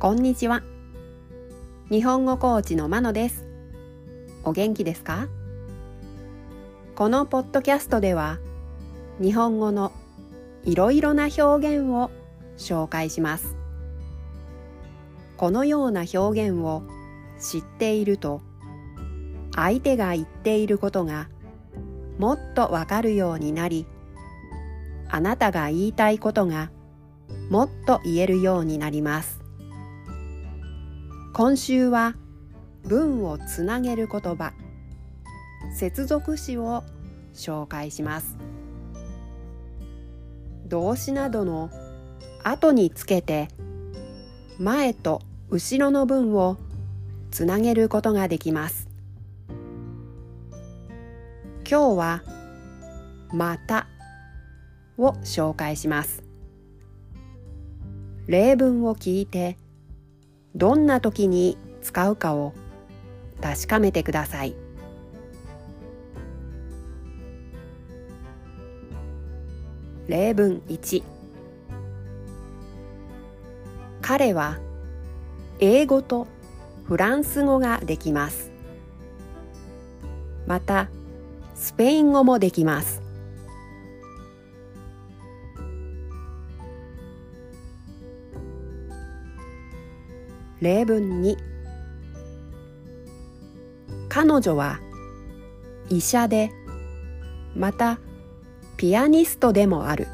[0.00, 0.62] こんにちは。
[1.90, 3.46] 日本語コーチのまのです。
[4.44, 5.28] お元気ですか？
[6.94, 8.38] このポッドキャストでは
[9.20, 9.92] 日本語の
[10.64, 12.10] いろいろな表現を
[12.56, 13.56] 紹介します。
[15.36, 16.82] このような表現を
[17.38, 18.40] 知っていると
[19.54, 21.28] 相手が言っていることが
[22.18, 23.84] もっとわかるようになり
[25.10, 26.70] あなたが言いたいことが
[27.50, 29.39] もっと言えるようになります。
[31.32, 32.16] 今週は
[32.82, 34.52] 文をつなげる言葉。
[35.72, 36.82] 接続詞を
[37.34, 38.36] 紹介します。
[40.66, 41.70] 動詞などの
[42.42, 43.48] 後につけて
[44.58, 46.56] 前と後ろの文を
[47.30, 48.88] つなげることができます。
[51.68, 52.22] 今日は
[53.32, 53.86] また
[54.98, 56.24] を紹介します。
[58.26, 59.56] 例文を聞いて
[60.54, 62.52] どんな時に使うかを
[63.40, 64.54] 確かめてください。
[70.08, 71.04] 例文1
[74.02, 74.58] 彼は
[75.60, 76.26] 英語と
[76.84, 78.50] フランス語ができます。
[80.48, 80.88] また
[81.54, 83.09] スペイン語もできます。
[90.60, 91.38] 例文2
[94.10, 94.78] 彼女は
[95.88, 96.50] 医者で
[97.56, 97.98] また
[98.76, 100.06] ピアニストでもある。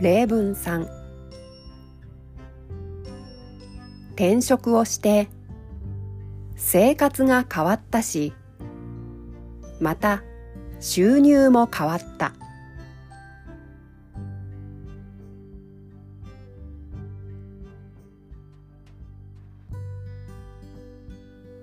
[0.00, 0.88] 例文3
[4.12, 5.28] 転職をして
[6.56, 8.32] 生活が変わったし
[9.80, 10.22] また
[10.80, 12.32] 収入も変わった。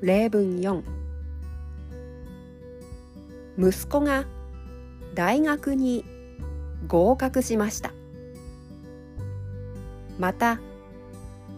[0.02, 0.82] 例文4
[3.58, 4.26] 息子が
[5.14, 6.06] 大学に
[6.88, 7.92] 合格しました。
[10.18, 10.60] また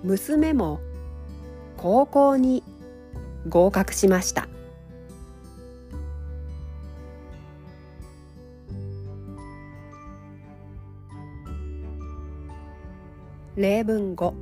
[0.04, 0.80] 娘も
[1.78, 2.64] 高校に
[3.48, 4.48] 合格しました。
[13.56, 14.34] 例文5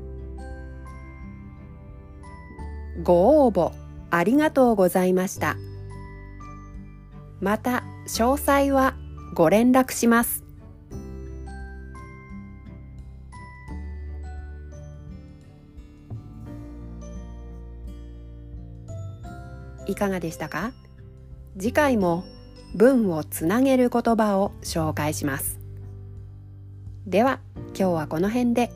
[3.03, 3.88] ご応募。
[4.11, 5.55] ありがとうございました。
[7.39, 8.95] また詳細は
[9.33, 10.43] ご連絡します。
[19.85, 20.71] いかがでしたか？
[21.57, 22.23] 次回も
[22.75, 25.59] 文をつなげる言葉を紹介します。
[27.07, 27.39] では
[27.69, 28.71] 今日はこの辺で。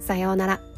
[0.00, 0.71] さようなら。